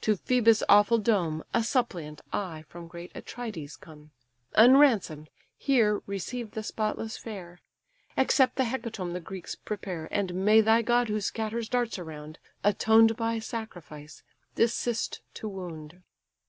[0.00, 4.10] to Phœbus' awful dome A suppliant I from great Atrides come:
[4.56, 7.60] Unransom'd, here receive the spotless fair;
[8.16, 13.16] Accept the hecatomb the Greeks prepare; And may thy god who scatters darts around, Atoned
[13.16, 14.24] by sacrifice,
[14.56, 16.02] desist to wound."